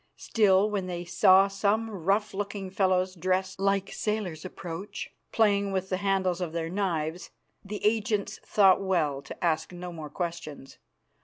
Still, 0.17 0.67
when 0.67 0.87
they 0.87 1.05
saw 1.05 1.47
some 1.47 1.91
rough 1.91 2.33
looking 2.33 2.71
fellows 2.71 3.13
dressed 3.13 3.59
like 3.59 3.91
sailors 3.93 4.43
approach, 4.43 5.11
playing 5.31 5.71
with 5.71 5.89
the 5.89 5.97
handles 5.97 6.41
of 6.41 6.53
their 6.53 6.69
knives, 6.71 7.29
the 7.63 7.85
agents 7.85 8.39
thought 8.43 8.81
well 8.81 9.21
to 9.21 9.43
ask 9.43 9.71
no 9.71 9.93
more 9.93 10.09
questions. 10.09 10.79